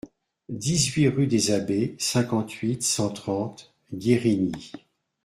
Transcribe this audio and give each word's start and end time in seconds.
dix-huit 0.49 1.09
rue 1.09 1.27
des 1.27 1.51
Abbes, 1.51 1.93
cinquante-huit, 1.99 2.81
cent 2.81 3.09
trente, 3.11 3.71
Guérigny 3.93 4.71